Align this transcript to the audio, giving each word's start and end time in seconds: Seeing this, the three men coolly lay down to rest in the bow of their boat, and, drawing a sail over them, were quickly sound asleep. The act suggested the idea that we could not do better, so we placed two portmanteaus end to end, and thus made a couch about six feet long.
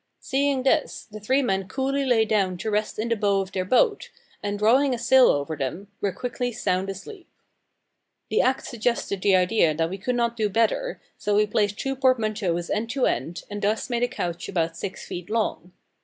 Seeing 0.19 0.63
this, 0.63 1.05
the 1.11 1.19
three 1.19 1.43
men 1.43 1.67
coolly 1.67 2.05
lay 2.05 2.25
down 2.25 2.57
to 2.57 2.71
rest 2.71 2.97
in 2.97 3.09
the 3.09 3.15
bow 3.15 3.39
of 3.41 3.51
their 3.51 3.63
boat, 3.63 4.09
and, 4.41 4.57
drawing 4.57 4.95
a 4.95 4.97
sail 4.97 5.27
over 5.27 5.55
them, 5.55 5.89
were 6.01 6.11
quickly 6.11 6.51
sound 6.51 6.89
asleep. 6.89 7.27
The 8.31 8.41
act 8.41 8.65
suggested 8.65 9.21
the 9.21 9.35
idea 9.35 9.75
that 9.75 9.91
we 9.91 9.99
could 9.99 10.15
not 10.15 10.35
do 10.35 10.49
better, 10.49 10.99
so 11.19 11.35
we 11.35 11.45
placed 11.45 11.77
two 11.77 11.95
portmanteaus 11.95 12.71
end 12.71 12.89
to 12.89 13.05
end, 13.05 13.43
and 13.47 13.61
thus 13.61 13.91
made 13.91 14.01
a 14.01 14.07
couch 14.07 14.49
about 14.49 14.75
six 14.75 15.05
feet 15.05 15.29
long. 15.29 15.71